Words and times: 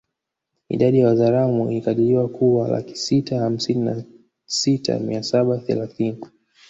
Idadi 0.69 0.99
ya 0.99 1.07
Wazaramo 1.07 1.71
ilikadiriwa 1.71 2.27
kuwa 2.29 2.67
laki 2.67 2.95
sita 2.95 3.39
hamsini 3.39 3.79
na 3.85 4.03
sita 4.45 4.99
mia 4.99 5.23
saba 5.23 5.57
thelathini 5.59 6.23